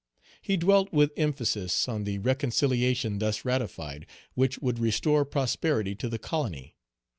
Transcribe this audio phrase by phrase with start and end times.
[0.41, 6.17] He dwelt with emphasis on the reconciliation thus ratified, which would restore prosperity to the
[6.17, 6.75] colony.